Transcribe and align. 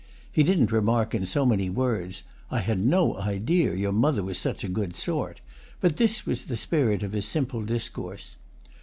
He 0.31 0.41
didn't 0.41 0.71
remark 0.71 1.13
in 1.13 1.27
so 1.27 1.45
many 1.45 1.69
words 1.69 2.23
"I 2.49 2.57
had 2.61 2.79
no 2.83 3.17
idea 3.19 3.75
your 3.75 3.91
mother 3.91 4.23
was 4.23 4.39
such 4.39 4.63
a 4.63 4.67
good 4.67 4.95
sort"; 4.95 5.41
but 5.79 5.97
this 5.97 6.25
was 6.25 6.45
the 6.45 6.57
spirit 6.57 7.03
of 7.03 7.11
his 7.11 7.27
simple 7.27 7.61
discourse. 7.61 8.35